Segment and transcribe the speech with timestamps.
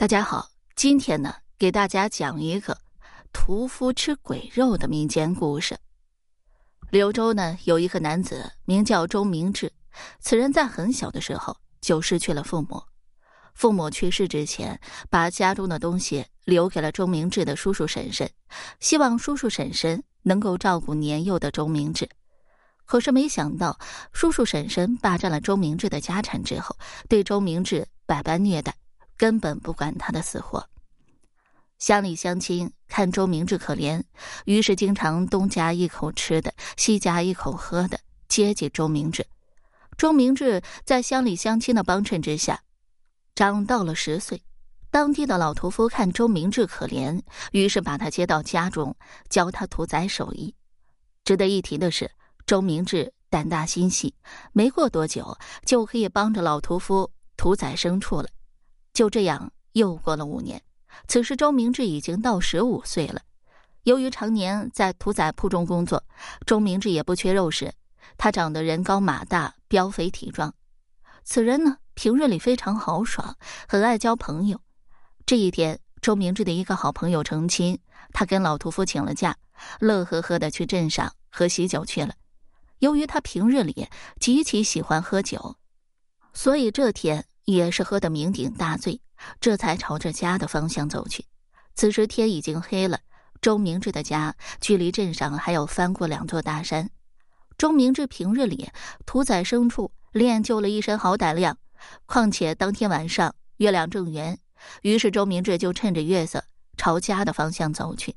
[0.00, 2.74] 大家好，今天呢，给大家讲一个
[3.34, 5.76] 屠夫吃鬼肉的民间故事。
[6.88, 9.70] 柳州呢，有一个男子名叫周明志，
[10.18, 12.82] 此人在很小的时候就失去了父母。
[13.52, 18.26] 父母去世之前，把家中的东西留给了周明志的叔叔婶婶，
[18.78, 22.08] 希望叔叔婶婶能够照顾年幼的周明志。
[22.86, 23.78] 可是没想到，
[24.14, 26.74] 叔叔婶婶霸占了周明志的家产之后，
[27.06, 28.74] 对周明志百般虐待。
[29.20, 30.66] 根本不管他的死活。
[31.78, 34.02] 乡里乡亲看周明志可怜，
[34.46, 39.26] 于是经常东夹一口吃的，西夹一口喝的，接济周明志。
[39.98, 42.62] 周明志在乡里乡亲的帮衬之下，
[43.34, 44.42] 长到了十岁。
[44.90, 47.20] 当地的老屠夫看周明志可怜，
[47.52, 48.96] 于是把他接到家中，
[49.28, 50.54] 教他屠宰手艺。
[51.24, 52.10] 值得一提的是，
[52.46, 54.14] 周明志胆大心细，
[54.54, 58.30] 没过多久就可以帮着老屠夫屠宰牲畜了。
[58.92, 60.62] 就这样又过了五年，
[61.08, 63.22] 此时周明志已经到十五岁了。
[63.84, 66.04] 由于常年在屠宰铺中工作，
[66.44, 67.72] 周明志也不缺肉食。
[68.18, 70.54] 他长得人高马大，膘肥体壮。
[71.24, 74.60] 此人呢，平日里非常豪爽，很爱交朋友。
[75.24, 77.78] 这一天，周明志的一个好朋友成亲，
[78.12, 79.36] 他跟老屠夫请了假，
[79.78, 82.14] 乐呵呵的去镇上喝喜酒去了。
[82.80, 83.88] 由于他平日里
[84.18, 85.56] 极其喜欢喝酒，
[86.34, 87.24] 所以这天。
[87.52, 89.00] 也是喝得酩酊大醉，
[89.40, 91.24] 这才朝着家的方向走去。
[91.74, 93.00] 此时天已经黑了，
[93.40, 96.90] 周明志的家距离镇上还要翻过两座大山。
[97.56, 98.70] 周明志平日里
[99.06, 101.58] 屠宰牲畜，练就了一身好胆量。
[102.06, 104.38] 况且当天晚上月亮正圆，
[104.82, 106.44] 于是周明志就趁着月色
[106.76, 108.16] 朝家的方向走去。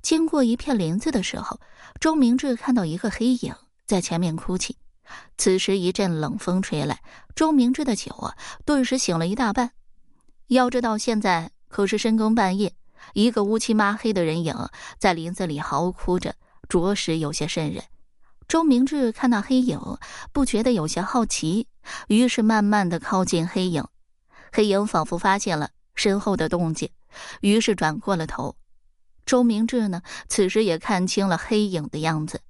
[0.00, 1.60] 经过一片林子的时候，
[2.00, 3.54] 周明志看到一个黑影
[3.86, 4.76] 在前面哭泣。
[5.36, 7.00] 此时一阵冷风吹来，
[7.34, 9.72] 周明志的酒啊，顿时醒了一大半。
[10.48, 12.74] 要知道现在可是深更半夜，
[13.14, 14.54] 一个乌漆抹黑的人影
[14.98, 16.34] 在林子里嚎哭着，
[16.68, 17.84] 着实有些瘆人。
[18.48, 19.78] 周明志看那黑影，
[20.32, 21.66] 不觉得有些好奇，
[22.08, 23.84] 于是慢慢的靠近黑影。
[24.50, 26.88] 黑影仿佛发现了身后的动静，
[27.42, 28.56] 于是转过了头。
[29.26, 32.40] 周明志呢，此时也看清了黑影的样子。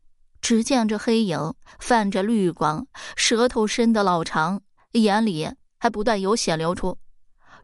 [0.49, 2.87] 只见这黑影泛着绿光，
[3.17, 6.97] 舌头伸得老长，眼里还不断有血流出。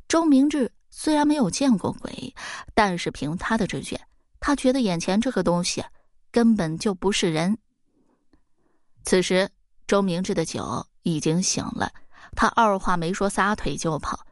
[0.06, 2.34] 周明志虽然没有见过鬼，
[2.74, 3.98] 但是凭他的直觉，
[4.38, 5.82] 他觉得眼前这个东西
[6.30, 7.56] 根本就不是人。
[9.02, 9.48] 此时，
[9.86, 11.90] 周明志的酒已经醒了，
[12.36, 14.26] 他二话没说，撒腿就跑。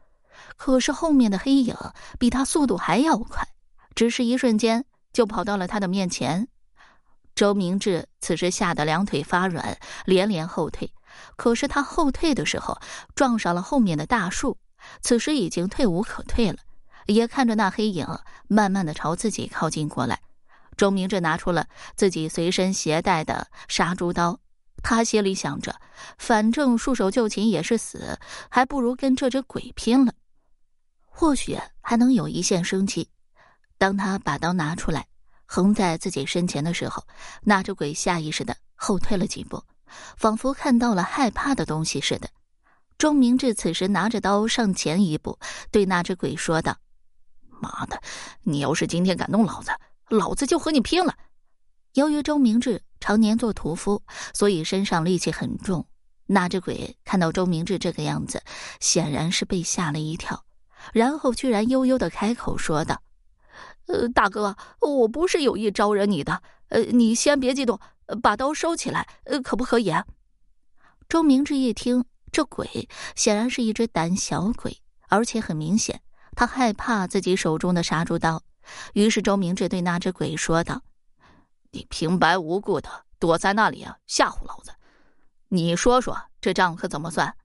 [0.57, 1.75] 可是后面的黑影
[2.19, 3.47] 比他速度还要快，
[3.95, 6.47] 只是一瞬间就跑到了他的面前。
[7.35, 10.93] 周明志此时吓得两腿发软，连连后退。
[11.35, 12.79] 可是他后退的时候
[13.15, 14.57] 撞上了后面的大树，
[15.01, 16.57] 此时已经退无可退了。
[17.05, 18.07] 也看着那黑影
[18.47, 20.21] 慢慢的朝自己靠近过来，
[20.77, 24.39] 周明志拿出了自己随身携带的杀猪刀。
[24.81, 25.75] 他心里想着，
[26.17, 30.13] 反正束手就擒也是死，还不如跟这只鬼拼了，
[31.09, 33.09] 或许还能有一线生机。
[33.77, 35.07] 当他把刀拿出来。
[35.45, 37.03] 横在自己身前的时候，
[37.41, 39.63] 那只鬼下意识的后退了几步，
[40.17, 42.29] 仿佛看到了害怕的东西似的。
[42.97, 45.37] 钟明志此时拿着刀上前一步，
[45.71, 46.77] 对那只鬼说道
[47.59, 48.01] ：“妈的，
[48.43, 49.71] 你要是今天敢动老子，
[50.09, 51.13] 老子就和你拼了！”
[51.93, 54.01] 由于周明志常年做屠夫，
[54.33, 55.85] 所以身上戾气很重。
[56.25, 58.41] 那只鬼看到周明志这个样子，
[58.79, 60.43] 显然是被吓了一跳，
[60.93, 63.01] 然后居然悠悠的开口说道。
[63.87, 66.41] 呃，大哥，我不是有意招惹你的。
[66.69, 67.79] 呃，你先别激动，
[68.21, 69.93] 把刀收起来，呃，可不可以？
[71.09, 76.01] 周明志一听，这鬼显然是一只胆小鬼，而且很明显，
[76.35, 78.41] 他害怕自己手中的杀猪刀。
[78.93, 80.81] 于是，周明志对那只鬼说道
[81.71, 82.89] ：“你平白无故的
[83.19, 84.71] 躲在那里啊，吓唬老子！
[85.49, 87.35] 你说说，这账可怎么算？”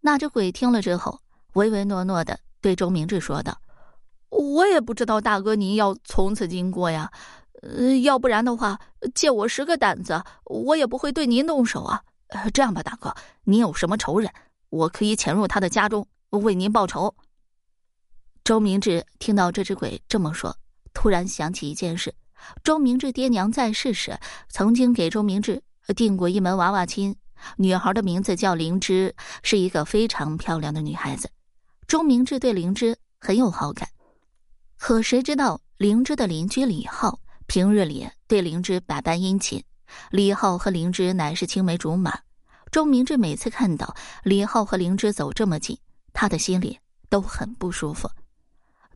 [0.00, 1.20] 那只鬼听了之后，
[1.52, 3.60] 唯唯诺诺的对周明志说道。
[4.54, 7.10] 我也不知道大哥您要从此经过呀，
[7.62, 8.78] 呃，要不然的话，
[9.12, 12.02] 借我十个胆子，我也不会对您动手啊。
[12.52, 13.12] 这样吧，大哥，
[13.44, 14.30] 您有什么仇人，
[14.70, 17.14] 我可以潜入他的家中为您报仇。
[18.44, 20.56] 周明志听到这只鬼这么说，
[20.92, 22.14] 突然想起一件事：
[22.62, 24.16] 周明志爹娘在世时，
[24.48, 25.62] 曾经给周明志
[25.96, 27.16] 定过一门娃娃亲，
[27.56, 31.28] 女孩的名字叫灵芝，是一个非常漂亮的女孩子。
[31.88, 33.88] 周明志对灵芝很有好感。
[34.86, 39.64] 可谁知道灵芝的邻居李浩平日里对灵芝百般殷勤，
[40.10, 42.18] 李浩和灵芝乃是青梅竹马。
[42.70, 45.78] 周明志每次看到李浩和灵芝走这么近，
[46.12, 46.78] 他的心里
[47.08, 48.10] 都很不舒服。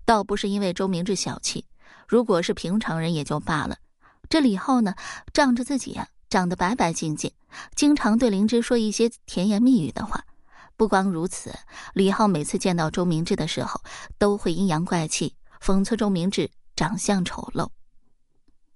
[0.05, 1.65] 倒不是因为周明志小气，
[2.07, 3.79] 如果是平常人也就罢了。
[4.29, 4.95] 这李浩呢，
[5.33, 7.33] 仗着自己呀长得白白净净，
[7.75, 10.23] 经常对灵芝说一些甜言蜜语的话。
[10.77, 11.51] 不光如此，
[11.95, 13.81] 李浩每次见到周明志的时候，
[14.19, 17.69] 都会阴阳怪气，讽刺周明志长相丑陋。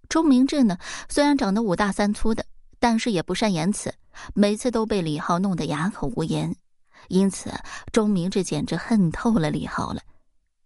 [0.09, 0.77] 周明志呢，
[1.09, 2.45] 虽然长得五大三粗的，
[2.79, 3.95] 但是也不善言辞，
[4.35, 6.55] 每次都被李浩弄得哑口无言。
[7.09, 7.53] 因此，
[7.93, 10.01] 周明志简直恨透了李浩了。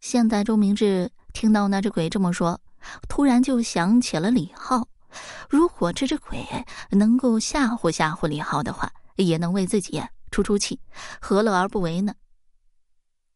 [0.01, 2.61] 现在，周明志听到那只鬼这么说，
[3.09, 4.87] 突然就想起了李浩。
[5.49, 6.45] 如果这只鬼
[6.91, 10.03] 能够吓唬吓唬李浩的话，也能为自己。
[10.33, 10.79] 出出气，
[11.19, 12.13] 何乐而不为呢？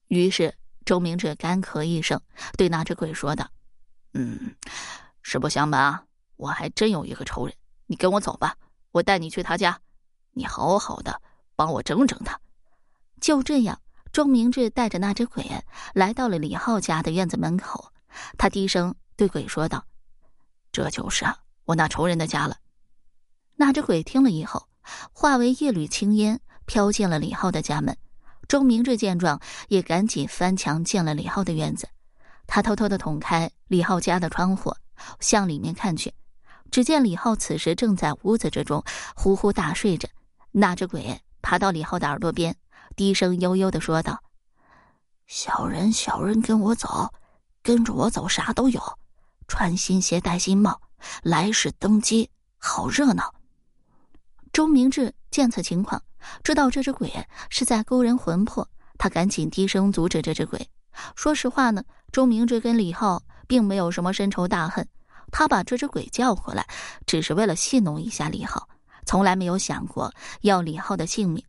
[0.09, 0.53] 于是
[0.85, 2.21] 周明志干咳一声，
[2.56, 3.49] 对那只鬼说道
[4.15, 4.55] ：“嗯，
[5.23, 6.05] 实不相瞒啊，
[6.37, 7.55] 我还真有一个仇人。
[7.87, 8.56] 你跟我走吧，
[8.93, 9.79] 我带你去他家，
[10.32, 11.21] 你好好的
[11.56, 12.38] 帮我整整他。”
[13.21, 13.81] 就这样，
[14.12, 15.44] 周明志带着那只鬼
[15.94, 17.93] 来到了李浩家的院子门口。
[18.37, 19.85] 他低声对鬼说道
[20.73, 21.25] ：“这就是
[21.65, 22.56] 我那仇人的家了。”
[23.56, 24.69] 那只鬼听了以后，
[25.12, 26.41] 化为一缕青烟。
[26.67, 27.99] 飘进了李浩的家门，
[28.50, 31.88] 周明志见状也赶紧翻墙进了李浩的院子。
[32.49, 34.75] 他偷偷的捅开李浩家的窗户，
[35.20, 36.12] 向里面看去，
[36.69, 38.82] 只见李浩此时正在屋子之中
[39.14, 40.08] 呼呼大睡着。
[40.50, 42.56] 那只鬼爬到李浩的耳朵边，
[42.97, 44.20] 低声悠悠的说道
[45.29, 47.14] ：“小人，小人，跟我走，
[47.62, 48.82] 跟着我走，啥都有，
[49.47, 50.81] 穿新鞋，戴新帽，
[51.23, 53.32] 来世登基，好热闹。”
[54.52, 56.02] 周明志见此情况。
[56.43, 57.12] 知道这只鬼
[57.49, 58.69] 是在勾人魂魄，
[58.99, 60.69] 他赶紧低声阻止这只鬼。
[61.14, 61.82] 说实话呢，
[62.12, 64.87] 周明志跟李浩并没有什么深仇大恨，
[65.31, 66.67] 他把这只鬼叫回来，
[67.06, 68.69] 只是为了戏弄一下李浩，
[69.06, 70.12] 从来没有想过
[70.43, 71.43] 要李浩的性命。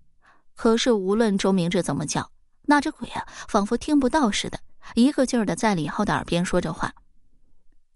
[0.55, 2.29] 可是无论周明志怎么叫，
[2.63, 4.59] 那只鬼啊，仿佛听不到似的，
[4.93, 6.93] 一个劲儿的在李浩的耳边说着话。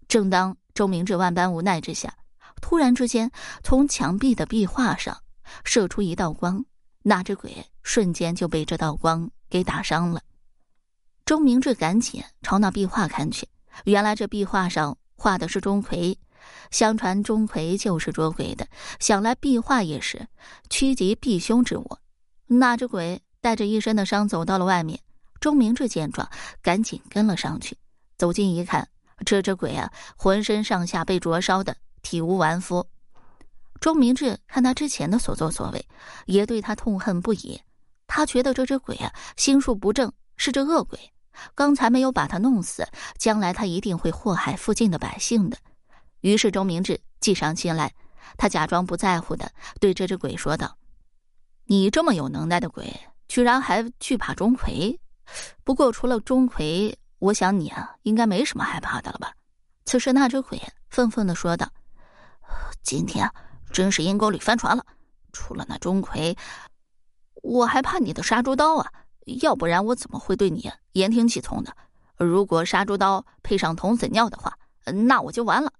[0.08, 2.12] 正当周明志万般无奈之下，
[2.60, 3.30] 突然之间，
[3.62, 5.16] 从墙壁的壁画上。
[5.64, 6.64] 射出一道光，
[7.02, 10.20] 那只鬼瞬间就被这道光给打伤了。
[11.24, 13.48] 钟明志赶紧朝那壁画看去，
[13.84, 16.16] 原来这壁画上画的是钟馗。
[16.70, 18.68] 相传钟馗就是捉鬼的，
[19.00, 20.28] 想来壁画也是
[20.70, 21.98] 趋吉避凶之物。
[22.46, 25.00] 那只鬼带着一身的伤走到了外面，
[25.40, 26.28] 钟明志见状，
[26.62, 27.76] 赶紧跟了上去。
[28.16, 28.88] 走近一看，
[29.24, 32.86] 这只鬼啊，浑身上下被灼烧的体无完肤。
[33.80, 35.88] 钟明志看他之前的所作所为，
[36.26, 37.60] 也对他痛恨不已。
[38.06, 40.98] 他觉得这只鬼啊，心术不正，是只恶鬼。
[41.54, 42.86] 刚才没有把他弄死，
[43.18, 45.58] 将来他一定会祸害附近的百姓的。
[46.20, 47.92] 于是钟明志计上心来，
[48.38, 49.50] 他假装不在乎的
[49.80, 50.76] 对这只鬼说道
[51.66, 52.90] ：“你这么有能耐的鬼，
[53.28, 54.96] 居然还惧怕钟馗？
[55.64, 59.32] 不过除了钟馗，我想你啊，应该没什么害怕的了吧？”
[59.84, 61.68] 此时那只鬼愤愤的说道
[62.82, 63.28] ：“今天。”
[63.76, 64.86] 真是阴沟里翻船了！
[65.34, 66.34] 除了那钟馗，
[67.42, 68.90] 我还怕你的杀猪刀啊！
[69.42, 71.76] 要不然我怎么会对你言听计从的？
[72.16, 74.56] 如果杀猪刀配上童子尿的话，
[75.04, 75.70] 那我就完了。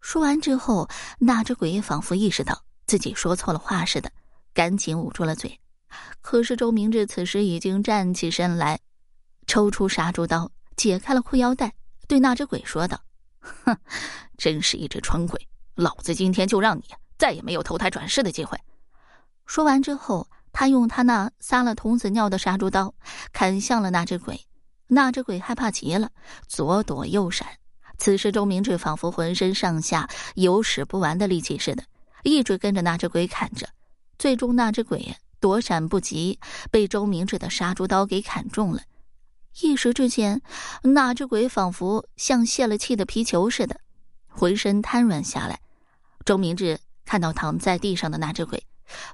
[0.00, 0.88] 说完之后，
[1.18, 4.10] 那只鬼仿佛意识到自己说错了话似的，
[4.54, 5.60] 赶紧捂住了嘴。
[6.22, 8.80] 可是周明志此时已经站起身来，
[9.46, 11.74] 抽出杀猪刀，解开了裤腰带，
[12.08, 12.98] 对那只鬼说道
[13.66, 13.76] ：“哼，
[14.38, 15.46] 真是一只蠢鬼！
[15.74, 16.84] 老子今天就让你……”
[17.18, 18.58] 再也没有投胎转世的机会。
[19.46, 22.94] 说完之后，他用他那撒了童子尿的杀猪刀
[23.32, 24.46] 砍向了那只鬼。
[24.88, 26.10] 那只鬼害怕极了，
[26.46, 27.46] 左躲右闪。
[27.96, 31.84] 此时，周明志仿佛浑身上下有使不完的力气似的，
[32.24, 33.68] 一直跟着那只鬼砍着。
[34.18, 36.38] 最终，那只鬼躲闪不及，
[36.70, 38.82] 被周明志的杀猪刀给砍中了。
[39.62, 40.42] 一时之间，
[40.82, 43.80] 那只鬼仿佛像泄了气的皮球似的，
[44.28, 45.60] 浑身瘫软下来。
[46.24, 46.78] 周明志。
[47.12, 48.66] 看到躺在地上的那只鬼，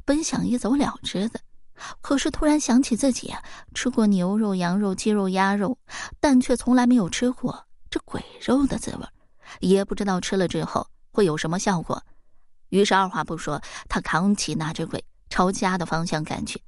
[0.05, 1.41] 本想一走了之的，
[2.01, 3.35] 可是突然想起自己
[3.75, 5.77] 吃过牛肉、羊肉、鸡肉、鸭肉，
[6.21, 9.05] 但却从来没有吃过这鬼肉的滋味，
[9.59, 12.01] 也不知道吃了之后会有什么效果。
[12.69, 16.63] 于是二话不说，他扛起那只鬼朝家的方向赶去。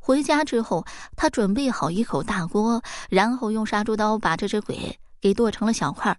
[0.00, 0.84] 回家之后，
[1.14, 6.18] 他准备好一口大锅，然后用杀猪刀把这只鬼给剁成了小块，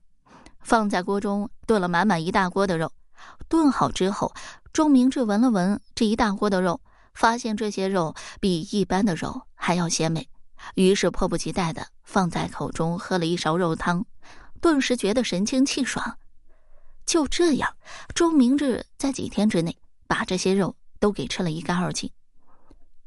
[0.62, 2.90] 放在锅中炖了满满一大锅的肉。
[3.48, 4.34] 炖好之后，
[4.72, 6.82] 钟明志闻了闻这一大锅的肉，
[7.14, 10.30] 发现这些肉比一般的肉还要鲜美，
[10.76, 14.06] 于是迫不及待的放在口中喝了一勺肉汤，
[14.62, 16.18] 顿时觉得神清气爽。
[17.06, 17.76] 就这样，
[18.16, 19.78] 钟明志在几天之内
[20.08, 22.10] 把这些肉都给吃了一干二净。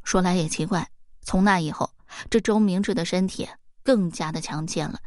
[0.05, 0.91] 说来也奇怪，
[1.23, 1.91] 从那以后，
[2.31, 3.49] 这钟明志的身体
[3.83, 5.01] 更加的强健了，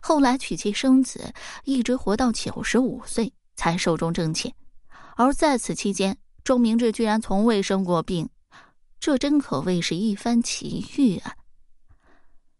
[0.00, 4.54] 后来娶妻生子，一直活到九十五岁才寿终正寝。
[5.16, 8.28] 而在此期间，钟明志居然从未生过病，
[9.00, 11.34] 这真可谓是一番奇遇啊！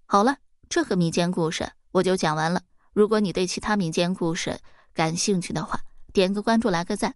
[0.06, 0.36] 好了，
[0.68, 2.62] 这个民间故事我就讲完了。
[2.92, 4.58] 如果你对其他民间故事
[4.94, 5.78] 感兴趣的话，
[6.12, 7.14] 点个关注，来个赞，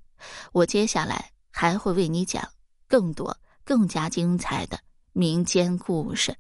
[0.53, 2.47] 我接下来还会为你讲
[2.87, 4.79] 更多、更加精彩的
[5.13, 6.37] 民间故事。